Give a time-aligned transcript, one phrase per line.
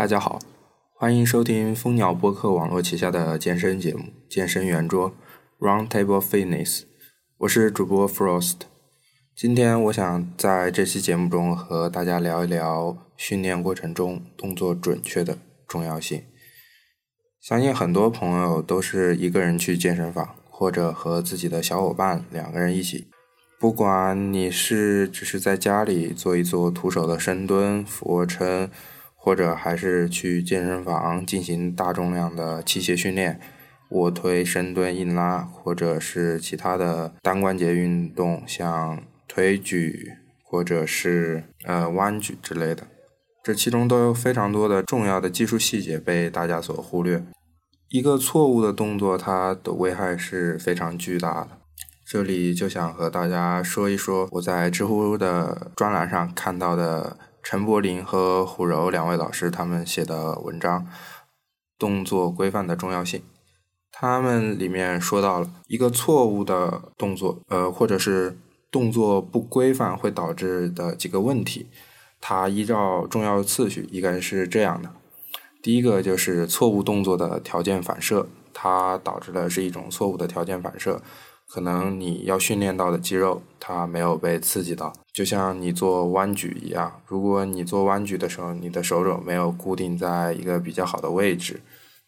[0.00, 0.38] 大家好，
[0.94, 5.10] 欢迎收听蜂鸟播客网络旗下的健身节目《健身圆桌》
[5.58, 6.84] （Round Table Fitness）。
[7.36, 8.60] 我是主播 Frost。
[9.36, 15.36] 今天我想在这期节目中和大家聊一聊训练过程中动作准确的
[15.68, 16.22] 重要性。
[17.38, 23.08] 相信很多朋友都是一个人去健身房，或者和自己的小伙伴两个人一起。
[23.58, 28.70] 不管你是只是在家里做一做徒手的深蹲、俯卧撑，
[29.22, 33.38] 或者还是去健身房进行大重量的器械训练，
[33.90, 42.86] 卧推、深蹲、硬拉，或者是其他的单关节运动，像推举或者是呃弯举之类的。
[43.42, 47.22] 这其中都有非常多的重要的技术细节被大家所忽略。
[47.88, 51.58] 一个错误的动作，它的危害是非常巨大的。
[52.06, 60.82] 这里就想和大家说一说我在知乎的专栏上看到的陈柏霖和虎柔两位老师他们写的文章
[61.78, 63.20] 《动作规范的重要性》。
[63.92, 68.38] 他们里面说到了一个错误的动作，呃，或者是
[68.70, 71.66] 动作不规范会导致的几个问题。
[72.20, 74.90] 它依照重要次序应该是这样的：
[75.62, 81.02] 第一个就是错误动作的条件反射，它导致的是一种错误的条件反射，
[81.52, 91.60] 可能你要训练到的肌肉它没有被刺激到，就像你做弯举一样，如果你做弯举的时候，你的手肘没有固定在一个比较好的位置，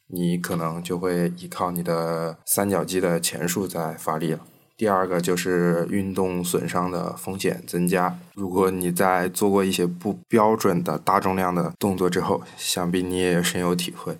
[0.06, 4.40] 你可能就会依靠你的三角肌的前束在发力了。
[4.76, 8.16] 第二个就是运动损伤的风险增加。
[8.34, 14.16] 如果你在做过一些不标准的大重量的动作之后，想必你也深有体会。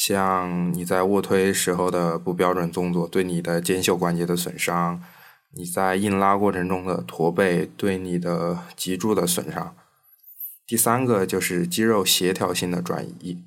[0.00, 5.02] 像你在卧推时候的不标准动作对你的肩袖关节的损伤，
[5.54, 9.76] 你在硬拉过程中的驼背对你的脊柱的损伤。
[10.66, 13.44] 第三个就是肌肉协调性的转移。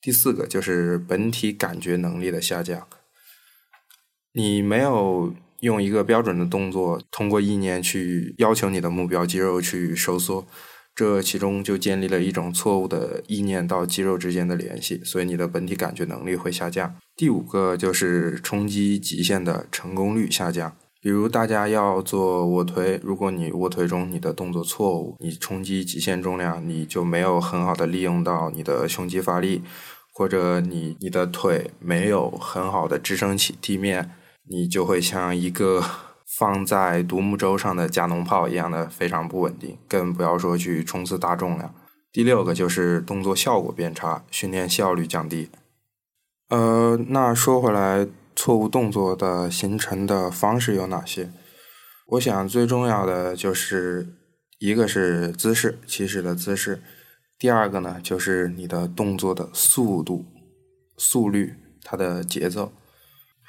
[0.00, 2.88] 第四个就是本体感觉能力的下降。
[4.32, 5.34] 你没有。
[5.60, 10.46] 用一个标准的动作，通过意念去要求你的目标肌肉去收缩，
[11.00, 16.94] 这其中就建立了一种错误的意念到肌肉之间的联系，所以你的本体感觉能力会下降。
[17.16, 20.76] 第五个就是冲击极限的成功率下降。
[21.00, 29.62] 比如大家要做卧推，如果你卧推中你的动作错误，你冲击极限重量，你就没有很好的利用到你的胸肌发力，
[30.12, 34.10] 或者你你的腿没有很好的支撑起地面。
[34.50, 35.82] 你就会像一个
[36.36, 41.74] 放在独木舟上的加农炮一样的非常不稳定，更不要说去冲刺大重量。
[42.12, 45.50] 第六个就是动作效果变差，训练效率降低。
[46.48, 51.30] 呃，那说回来，错误动作的形成的方式有哪些？
[52.08, 54.14] 我想最重要的就是
[54.58, 56.80] 一个是姿势，起始的姿势；
[57.38, 60.26] 第二个呢，就是你的动作的速度、
[60.96, 61.54] 速率，
[61.84, 62.72] 它的节奏。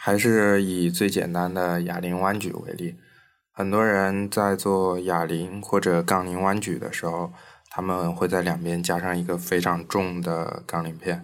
[0.04, 2.96] 还是以最简单的哑铃弯举为例，
[3.52, 7.32] 很多人在做哑铃或者杠铃弯举的时候，
[7.70, 11.24] 他们会在两边加上一个非常重的杠铃片。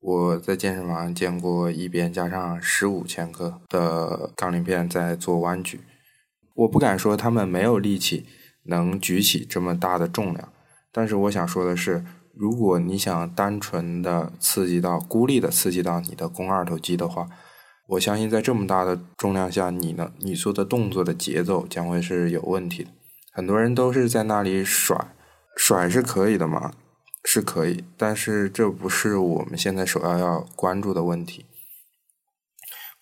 [0.00, 5.80] 我在健身房见过一边加上十五千克的杠铃片在做弯举。
[6.56, 8.26] 我不敢说他们没有力气
[8.64, 10.52] 能举起这么大的重量，
[10.90, 12.04] 但是我想说的是，
[12.34, 17.28] 如果你想单纯的刺激到孤立的刺激到你的肱二头肌的话，
[17.90, 20.12] 我相信在这么大的重量下，你呢？
[20.18, 22.90] 你做的动作的节奏将会是有问题的。
[23.32, 25.12] 很多人都是在那里甩，
[25.56, 26.74] 甩是可以的嘛，
[27.24, 31.46] 是可以，但是这不是我们现在首要要关注的问题。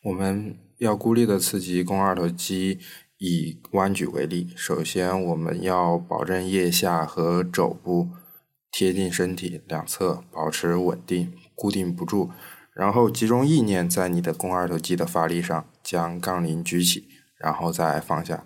[0.04, 2.78] 我们要孤立的刺激肱二头肌，
[3.18, 8.08] 以弯举为例，首先我们要保证腋下和肘部
[8.72, 12.30] 贴近身体两侧，保持稳定，固定不住。
[12.78, 18.44] 然后集中意念在你的肱二头肌的发力上，将杠铃举起，然后再放下。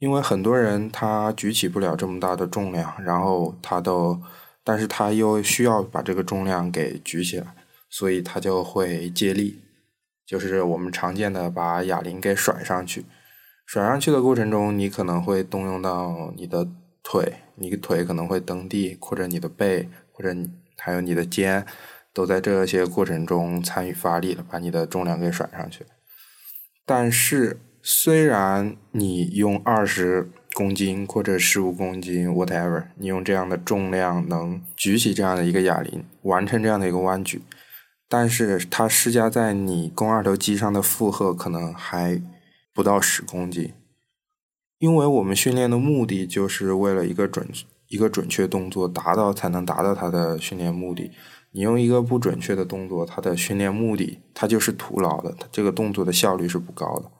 [0.00, 4.20] 因为很多人他举起不了这么大的重量，然后他都，
[4.64, 7.54] 但是他又需要把这个重量给举起来，
[7.88, 9.62] 所以他就会借力，
[10.26, 13.06] 就是我们常见的把哑铃给甩上去。
[13.64, 16.66] 甩上去的过程中，你可能会动用到你的
[17.04, 20.36] 腿，你的腿可能会蹬地，或者你的背，或者
[20.76, 21.64] 还有你的肩。
[22.12, 25.84] 都在这些过程中参与发力了，把你的重量给甩上去。
[26.84, 37.42] 但是，虽然你用二十公斤或者十五公斤，whatever，你用这样的重量能举起这样的一个哑铃，完成这样的一个弯举，
[38.08, 42.20] 但是它施加在你肱二头肌上的负荷可能还
[42.74, 43.72] 不到十公斤，
[44.78, 47.48] 因为我们训练的目的就是为了一个准。
[47.88, 51.10] 一个准确动作达到才能达到它的训练目的。
[51.52, 57.10] 你用一个不准确的动作，它的训练目的它就是徒劳的，它这个动作的效率是不高的。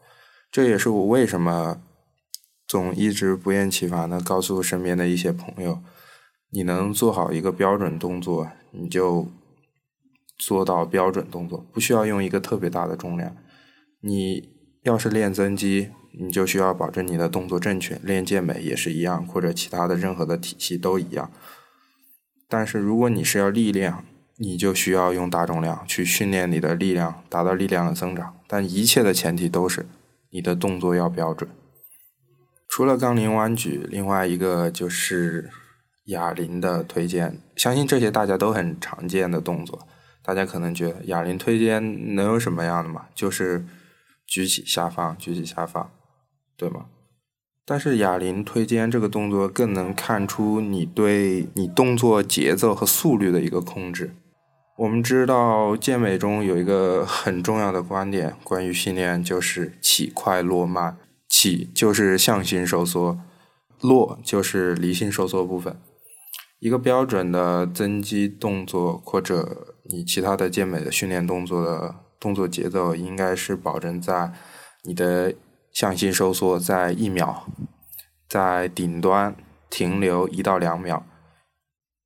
[0.50, 1.80] 这也是我为什么
[2.66, 5.80] 总一直不厌其烦的告诉身边的一些朋友，
[6.50, 9.28] 你能做好一个标准动作，你就
[10.38, 13.36] 做到标准动作，不需要用一个特别大的重量。
[14.00, 14.50] 你
[14.82, 21.30] 要是练增肌，你就需要保证你的动作正确；练健美也是一样，或者其他的任何的体系都一样。
[22.48, 24.04] 但是如果你是要力量，
[24.36, 28.34] 你就需要用大重量去训练你的力量，达到力量的增长。
[28.46, 29.86] 但一切的前提都是
[30.30, 31.48] 你的动作要标准。
[32.68, 35.50] 除了杠铃弯举，另外一个就是
[36.06, 37.38] 哑铃的推肩。
[37.54, 39.86] 相信这些大家都很常见的动作。
[40.22, 43.06] 大家可能觉得哑铃推肩能有什么样的嘛？
[43.14, 43.64] 就是
[44.26, 45.90] 举起下放，举起下放，
[46.56, 46.86] 对吗？
[47.64, 54.14] 但是哑铃推肩这个动作更能看出你对你动作节奏和速率的一个控制。
[54.78, 60.96] 我们知道健美中有一个很重要的观点，关于训练就是起快落慢。
[61.28, 63.18] 起就是向心收缩，
[63.80, 65.74] 落就是离心收缩部分。
[66.60, 74.30] 一个标准的增肌动作或者你其他的健美的训练动作的动作节奏，应该是保证在
[74.84, 75.34] 你的
[75.72, 77.44] 向心收缩在一秒，
[78.28, 79.34] 在顶端
[79.70, 81.04] 停留一到两秒。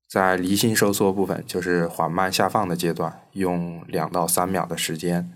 [0.09, 5.29] 在离心收缩部分，就是缓慢下放的阶段，用两到三秒的时间。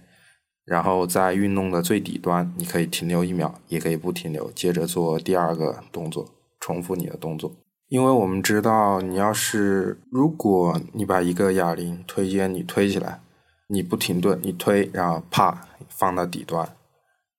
[0.64, 6.30] 然后在运动的最底端，你可以停留一秒，也可以不停留，接着做第二个动作，
[6.62, 7.52] 重复你的动作。
[7.90, 13.20] 因为我们知道，你要是如果你把一个哑铃推肩，你推起来，
[13.68, 16.74] 你不停顿，你推，然后啪放到底端，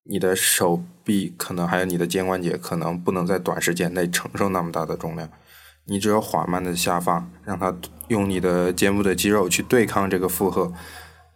[0.05, 5.29] 你的手臂可能还有你的肩关节可能不能在短时间内承受那么大的重量。
[5.85, 7.77] 你只有缓慢的下放，让它
[8.09, 10.73] 用你的肩部的肌肉去对抗这个负荷，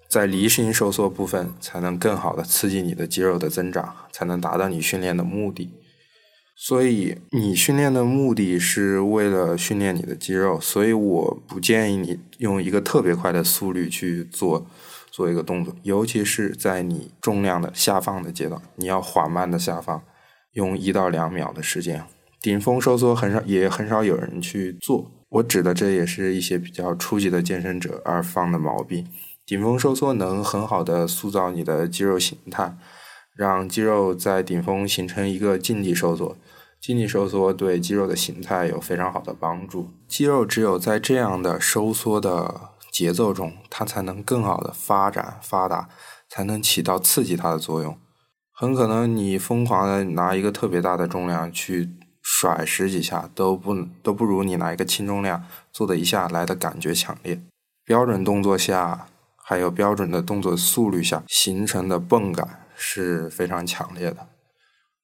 [0.09, 5.73] 在离心收缩部分才能更好的刺激你的肌肉的增长，才能达到你训练的目的。
[6.55, 14.67] 所以你训练的目的是为了训练你的肌肉，所以我不建议你用一个特别快的速率去做
[15.17, 20.03] 做一个动作，尤其是在你重量的下放的阶段，你要缓慢的下放，
[20.53, 22.05] 用一到两秒的时间。
[22.43, 25.11] 顶峰收缩很少，也很少有人去做。
[25.31, 29.07] 我指的这也是一些比较初级的健身者而犯的毛病。
[29.47, 32.77] 顶峰收缩能很好的塑造你的肌肉形态，
[33.35, 36.37] 让肌肉在顶峰形成一个静力收缩。
[36.79, 39.89] 静力收缩对肌肉的形态有非常好的帮助。
[40.07, 45.91] 肌肉只有在这样的收缩的节奏中，它才能更好的发展发达，
[46.31, 47.99] 才能起到刺激它的作用。
[48.51, 51.91] 很可能你疯狂的拿一个特别大的重量去。
[52.29, 57.41] 甩十几下都不都不如你拿一个轻重量做的一下来的感觉强烈。
[57.85, 59.07] 标准动作下，
[59.37, 64.27] 还有标准的动作速率下形成的泵感是非常强烈的。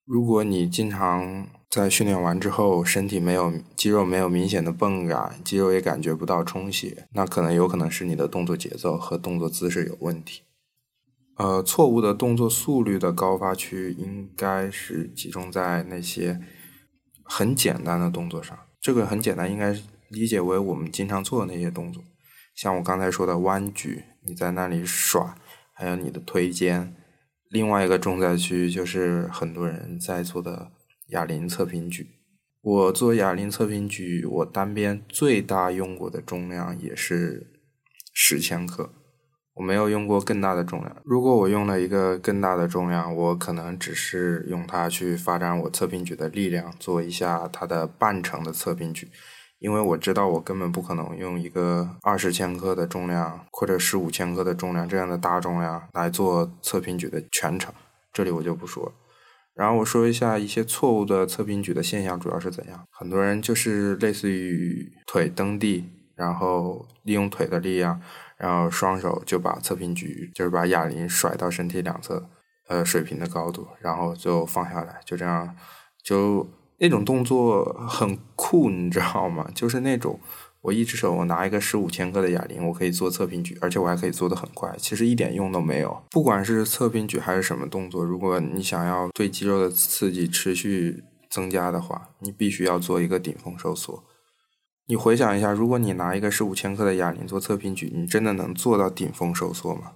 [0.04, 10.43] 如果你经常在训练完之后，身体没有肌肉没有明显的泵感，肌肉也感觉不到充血，那可能有可能是你的动作节奏和动作姿势有问题。
[11.37, 16.40] 呃，错误的动作速率的高发区应该是集中在那些。
[17.25, 19.75] 很简单的动作上，这个很简单，应该
[20.08, 22.02] 理解为我们经常做的那些动作，
[22.55, 25.34] 像我刚才说的弯举，你在那里甩，
[25.72, 26.94] 还有你的推肩。
[27.52, 30.72] 另外一个重灾区就是很多人在做的
[31.08, 32.08] 哑铃侧平举。
[32.62, 37.52] 我做哑铃侧平举，我单边最大用过的重量也是
[38.14, 38.90] 十千克。
[39.54, 40.96] 我没有用过更大的重量。
[41.04, 49.10] 如果我用了一个更大的重量，我可能只是用它去发展我侧平举的力量，做一下它的半程的侧平举。
[49.62, 57.72] 因为我知道我根本不可能用一个二十千克的重量或者十五千克的重量这样的大重量来做侧平举的全程。
[58.12, 58.92] 这里我就不说。
[59.54, 62.84] 然后我说一下一些错误的侧平举的现象主要是怎样。
[62.90, 65.84] 很多人就是类似于腿蹬地，
[66.16, 68.00] 然后利用腿的力量。
[68.38, 72.28] 然后双手就把侧平举，就是把哑铃甩到身体两侧，
[72.66, 75.54] 呃，水平的高度，然后就放下来，就这样，
[76.02, 76.44] 就
[76.82, 79.48] 那种动作很酷，你知道吗？
[79.55, 80.19] 就是那种
[80.62, 86.03] 我一只手我拿一个十五千克的哑铃，我可以做侧平举，而且我还可以做的很快，其实一点用都没有。
[86.10, 94.03] 不管是侧平举还是什么动作，如果你想要对肌肉的刺激持续增加的话，你必须要做一个顶峰收缩。
[94.89, 99.93] 你回想一下，如果你拿一个十五千克的哑铃做侧平举，你真的能做到顶峰收缩吗？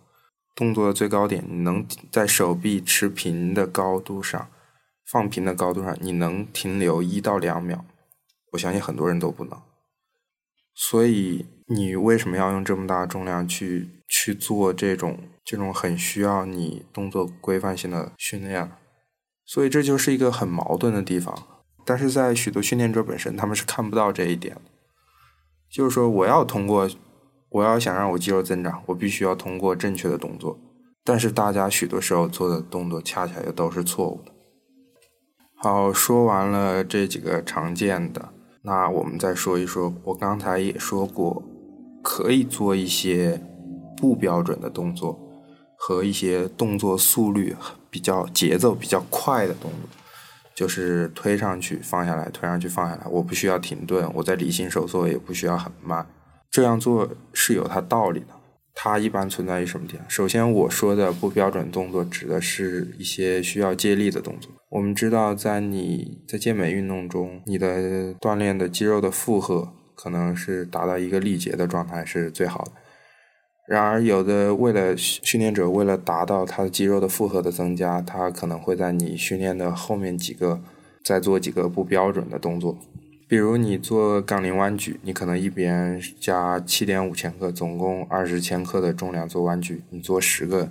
[0.55, 4.49] 动作的最高点，你能在手臂持平的高度上，
[5.11, 7.85] 放平的高度上，你能停留一到两秒？
[8.53, 9.61] 我相信很多人都不能。
[10.75, 18.71] 所以你为什么要用这么大重量去去做这种这种很需要你动作规范性的训练？
[19.45, 21.47] 所以这就是一个很矛盾的地方。
[21.85, 24.57] 但是在许多训练者本身，他们是看不到这一点。
[25.71, 26.91] 就是说，我要通过，
[27.51, 30.59] 我要想让我肌肉增长，我必须要通过正确的动作。
[31.05, 34.33] 但是大家许多时候做的动作，恰恰又都是错误的。
[35.59, 38.29] 好，说完了这几个常见的。
[38.63, 41.43] 那我们再说一说，我刚才也说过，
[42.03, 43.41] 可以做一些
[43.97, 45.19] 不标准的动作
[45.79, 47.57] 和一些动作速率
[47.89, 49.89] 比较、节奏比较快的动作，
[50.55, 56.07] 就是推上去放下来，推上去放下来，我不需要停顿，我在离心收缩也不需要很慢，
[56.51, 58.27] 这样做是有它道理的。
[58.79, 60.05] 它一般存在于什么地方？
[60.07, 64.53] 首先，我说的不标准动作指的是一些需要借力的动作。
[64.77, 72.73] 我们知道，在你在健美运动中，你的锻炼的肌肉的负荷可能是达到一个力竭的状态是最好的。
[73.67, 80.61] 然而，有的为了训练者为了达到他的肌肉的负荷的增加，他可能会在你训练的后面几个
[81.03, 82.77] 再做几个不标准的动作。
[83.27, 90.71] 比如你做杠铃弯举，你可能一边加七点五千克，总共二十千克的重量做弯举，你做十个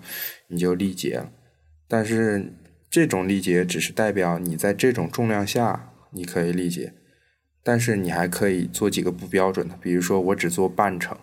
[0.49, 1.31] 你就力竭了。
[1.87, 2.53] 但是
[2.95, 6.93] 这种力竭只是代表你在这种重量下你可以力竭，
[7.61, 11.17] 但是你还可以做几个不标准的，比如说我只做半程，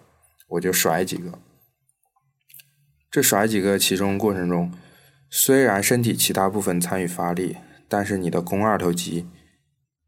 [0.48, 1.38] 我就甩几个。
[3.10, 4.70] 这甩几个其中过程中，
[5.30, 7.56] 虽然身体其他部分参与发力，
[7.88, 9.26] 但是你的肱二头肌。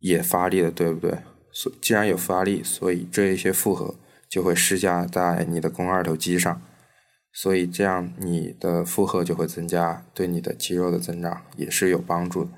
[0.01, 1.21] 也发力了，对不对？
[1.51, 3.95] 所既然有发力，所以这一些负荷
[4.29, 6.61] 就会施加在你的肱二头肌上，
[7.35, 12.51] 所以这样你的负荷就会增加，对你的肌肉的增长也是有帮助的。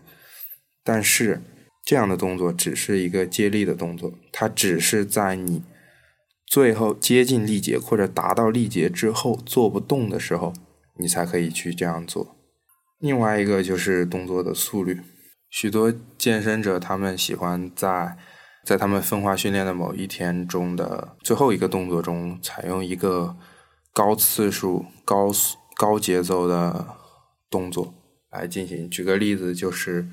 [0.85, 1.43] 但是
[1.85, 5.63] 这样的动作只是一个接力的动作，它只是在你
[6.47, 10.53] 最后接近力竭或者达到力竭之后做不动的时候，
[10.99, 12.37] 你才可以去这样做。
[12.99, 15.01] 另外一个就是动作的速率。
[15.49, 18.17] 许多健身者，他们喜欢在
[18.65, 23.37] 在他们分化训练的某一天中的最后一个动作中，采用一个
[23.97, 26.87] 高次数、高速高节奏的
[27.49, 27.95] 动作
[28.31, 28.91] 来进行。
[28.91, 30.07] 举个例子，就是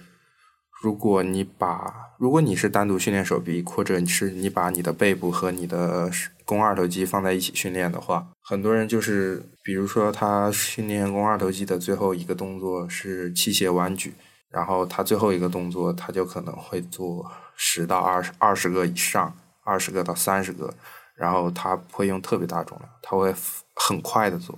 [0.81, 6.09] 如果你把如果你是单独训练手臂，或者是你把你的背部和你的
[6.45, 14.13] 肱二头肌放在一起训练的话，很多人就是，比如说他训练肱二头肌的最后一个动作是器械弯举。
[14.49, 19.35] 然后他最后一个动作，他就可能会做十到二十二十个以上，
[19.65, 20.73] 二十个到三十个，
[21.15, 23.33] 然后它不会用特别大重量，它会
[23.75, 24.57] 很快的做。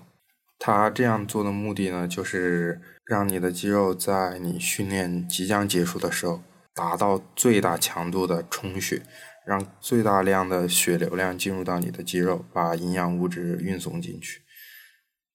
[0.57, 6.41] 它这样做的目的呢，就是让你的肌肉在你训练即将结束的时候，
[6.73, 9.03] 达到最大强度的充血，
[9.45, 14.41] 让最大量的血流量进入到你的肌肉，把营养物质运送进去。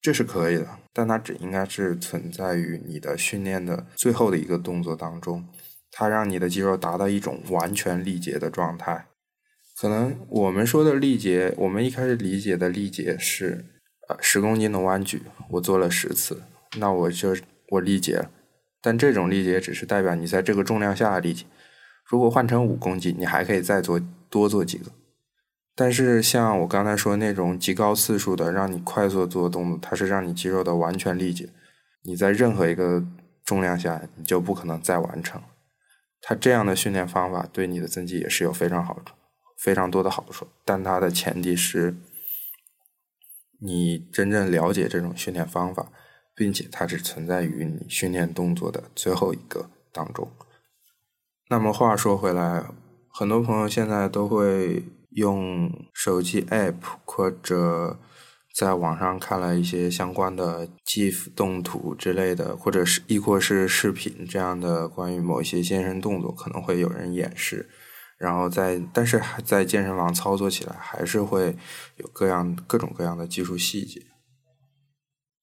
[0.01, 5.47] 这是可以的，但它只应该是存在于你的训练的最后的一个动作当中，
[5.91, 9.05] 它让你的肌肉达到一种完全力竭的状态。
[9.81, 13.65] 可能我们说的力竭，我们一开始理解的力竭是，
[14.07, 16.43] 呃，十公斤的弯举，我做了十次，
[16.77, 17.35] 那我就
[17.69, 18.29] 我力竭了。
[18.79, 21.47] 但这种力竭只是代表你在这个重量下的力竭。
[22.05, 24.91] 如果换成五公斤，你还可以再做多做几个。
[25.75, 31.49] 但是像我刚才说那种极高次数的让你快速做动作，它是让你肌肉的完全力竭，
[32.03, 33.03] 你在任何一个
[33.43, 35.41] 重量下你就不可能再完成。
[36.21, 39.15] 它这样的训练方法对你的增肌也是有非常好处、
[39.61, 41.95] 非常多的好处，但它的前提是
[43.59, 45.91] 你真正了解这种训练方法，
[46.35, 50.31] 并且它只存在于你训练动作的最后一个当中。
[51.49, 52.65] 那么话说回来，
[53.07, 54.83] 很多朋友现在都会。
[55.11, 57.99] 用手机 app 或者
[58.55, 67.69] 在网上看了一些相关的 GIF 动图之类的，或者是亦或是视频这样的关于某些健身动作，可能会有人演示，
[68.21, 71.57] 然后在但是还在健身房操作起来还是会
[71.97, 74.01] 有各样各种各样的技术细节。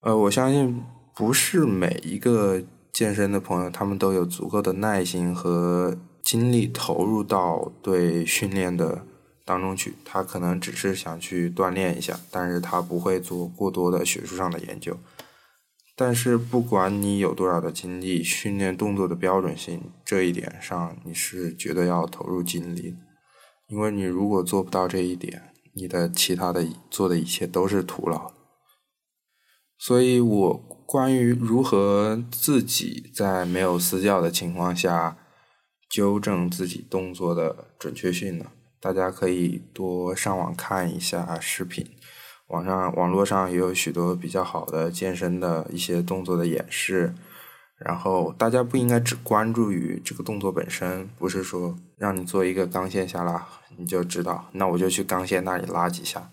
[0.02, 0.82] 呃，我相信
[1.14, 9.04] 不是每一个健身的朋友，他们都有足够的耐心和精力投入到对训练的。
[9.44, 14.94] 当中去，他可能只是想去锻炼一下，但是他不会做过多的学术上的研究。
[15.98, 22.94] 但是不管你有多少的精力，训练动作的标准性这一点上，你是绝对要投入精力，
[23.66, 28.30] 因为你如果做不到这一点，你的其他的做的一切都是徒劳。
[29.76, 30.54] 所以我
[30.86, 35.18] 关于如何自己在没有私教的情况下。
[35.90, 38.44] 纠正自己动作的准确性呢？
[38.78, 41.88] 大家可以多上网看一下视频，
[42.48, 47.14] 网上网络上也有许多比较好的健身的一些动作的演示。
[47.78, 56.28] 然后大家不应该只关注于这个动作本身，不是说让你做一个钢线下拉，你就知道，那我就去钢线那里拉几下。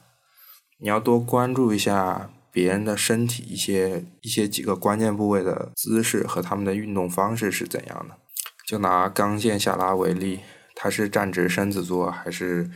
[0.80, 8.18] 你要多关注一下别人的身体一些一些几个关键部位的姿势和他们的运动方式是怎样的。
[8.66, 10.40] 就拿钢线下拉为例，
[10.74, 12.72] 他是站直身子做，还是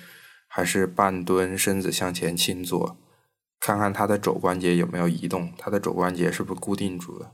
[0.47, 2.95] 还是半蹲身子向前倾做？
[3.59, 7.31] 看看他的肘关节有没有移动，他的肘关节是不是固定住了？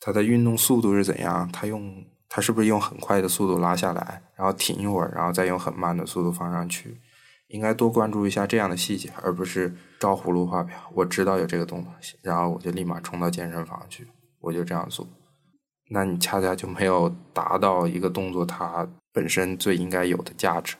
[0.00, 1.50] 他的运动速度是怎样？
[1.52, 7.00] 他用他是不是用很快的速度拉下来，然后停一会儿，然后再用很慢的速度放上去？
[7.48, 10.76] 应该多关注一下这样的细节，而不是照葫芦画瓢。
[10.94, 14.06] 我知道有这个动作，然后我就立马冲到健身房去，
[14.40, 15.08] 我就这样做。
[15.90, 20.76] 那你恰恰就没有达到一个动作它本身最应该有的价值。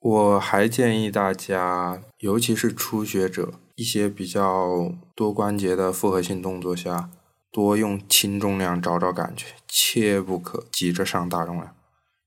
[0.00, 7.10] 我还建议大家，尤其是初学者，一些比较多关节的复合性动作下。
[7.52, 11.72] 多用轻重量找找感觉，切不可急着上大重量，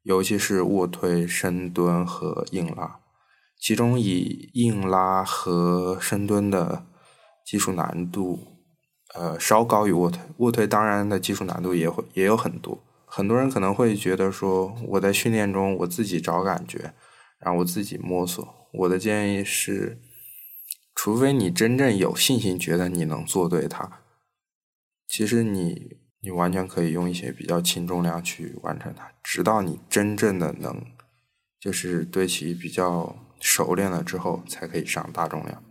[0.04, 3.02] 尤其是卧推、深蹲和硬拉，
[3.60, 6.86] 其中以硬拉和深蹲的
[7.46, 8.40] 技术难度，
[9.16, 10.22] 呃，稍高于卧推。
[10.38, 12.82] 卧推当然的技术难度也会也有很多。
[13.06, 16.94] 很多人可能会觉得说，我在训练中我自己找感觉，
[17.42, 18.48] 然后我自己摸索。
[18.72, 20.00] 我的建议是，
[21.00, 24.00] 除非你真正有信心，觉得你能做对它。
[25.08, 30.84] 其实你你完全可以用一些比较轻重量去完成它，直到你真正的能
[31.60, 35.64] 就是对其比较熟练了之后，才可以上大重量。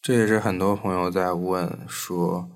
[0.00, 2.48] 这也是很多朋友在问说，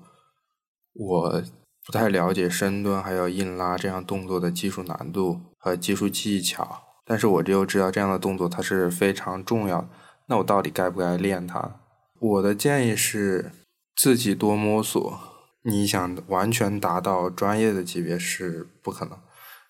[0.93, 1.43] 我
[1.85, 9.89] 不太了解深蹲还有硬拉这样动作的技术难度和技术技巧，但是我就知道这样的动作它是非常重要的。
[10.27, 11.79] 那我到底该不该练它？
[12.19, 13.51] 我的建议是。
[13.99, 15.19] 自己多摸索，
[15.63, 19.17] 你想完全达到专业的级别是不可能，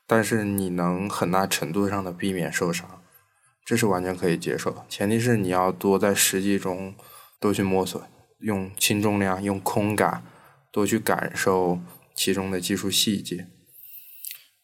[0.05, 3.01] 但是你能很大程度上的避免受伤，
[3.63, 4.83] 这是完全可以接受的。
[4.89, 6.93] 前提是你要多在实际中
[7.39, 8.03] 多去摸索，
[8.39, 10.25] 用轻重量，用空感，
[10.73, 11.79] 多去感受
[12.13, 13.47] 其中的技术细节。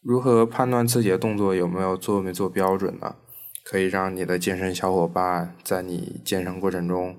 [0.02, 3.16] 如何判断自己的动作有没有做没做标准呢？
[3.64, 7.16] 可以让你的健身小伙伴在你健身过程中。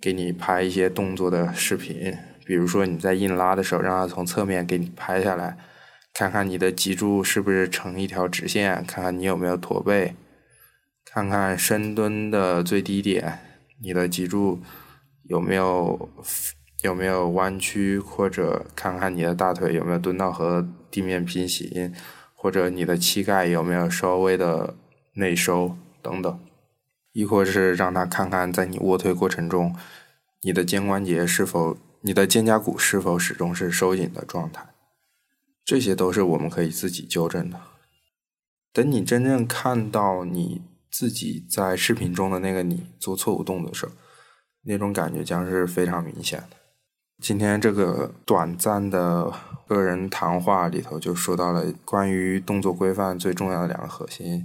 [0.00, 5.56] 给你拍一些动作的视频，比如说你在硬拉的时候，让他从侧面给你拍下来，
[6.12, 10.14] 看看你的脊柱是不是成一条直线，看看你有没有驼背，
[11.06, 13.38] 看看深蹲的最低点，
[13.80, 14.60] 你的脊柱
[15.22, 16.10] 有没有
[16.82, 21.94] 有没有弯曲，或者看看你的大腿有没有蹲到和地面平行，
[22.34, 24.74] 或者你的膝盖有没有稍微的
[25.14, 26.40] 内收等等。
[27.12, 29.76] 亦或是让他看看，在你卧推过程中，
[30.42, 34.66] 你的肩关节是否、你的肩胛骨是否始终是收紧的状态，
[35.64, 37.60] 这些都是我们可以自己纠正的。
[38.72, 43.92] 等你真正看到你自己在视频中的那个你做错误动作的时候，
[44.64, 46.56] 那种感觉将是非常明显的。
[47.22, 49.32] 今天这个短暂的
[49.68, 54.44] 个人谈话里头，就说到了关于动作规范最重要的两个核心。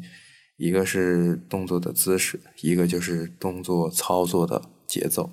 [0.59, 5.29] 一个是动作的姿势，一个就是动作操作的节奏。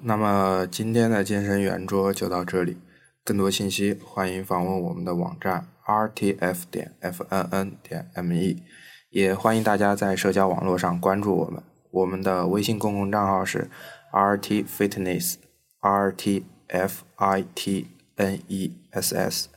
[0.00, 2.76] 那么今天的健身圆桌就到这里，
[3.24, 8.62] 更多信息欢迎访问我们的网站 rtf 点 fnn 点 me，
[9.10, 11.60] 也欢迎大家在社交网络上关注我们。
[11.90, 13.68] 我们的微信公共账号是
[14.12, 15.34] rt fitness
[15.80, 19.48] r t f i t n e s s，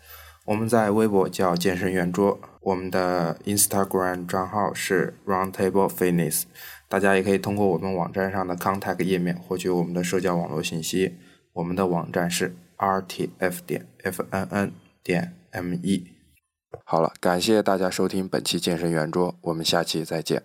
[0.46, 2.40] 我们在微博叫健身圆桌。
[2.68, 6.44] 我们的 Instagram 账号是 Roundtable Fitness，
[6.90, 11.16] 大家也可以通过我们网站上的 Contact 页面获取我们的社交网络信息。
[11.54, 16.08] 我们的网站是 rtf 点 fnn 点 me。
[16.84, 20.44] 好了，感谢大家收听本期健身圆桌，我们下期再见。